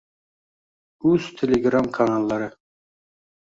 [1.11, 2.51] uz Telegram kanallari👇